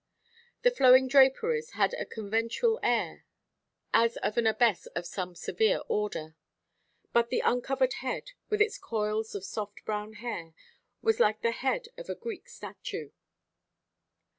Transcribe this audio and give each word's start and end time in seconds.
The 0.63 0.71
flowing 0.71 1.07
draperies 1.07 1.73
had 1.73 1.93
a 1.93 2.07
conventual 2.07 2.79
air, 2.81 3.23
as 3.93 4.17
of 4.17 4.35
an 4.35 4.47
abbess 4.47 4.87
of 4.95 5.05
some 5.05 5.35
severe 5.35 5.83
order; 5.87 6.35
but 7.13 7.29
the 7.29 7.41
uncovered 7.41 7.93
head, 8.01 8.31
with 8.49 8.61
its 8.63 8.79
coils 8.79 9.35
of 9.35 9.45
soft 9.45 9.85
brown 9.85 10.13
hair, 10.13 10.55
was 11.03 11.19
like 11.19 11.43
the 11.43 11.51
head 11.51 11.89
of 11.99 12.09
a 12.09 12.15
Greek 12.15 12.49
statue. 12.49 13.11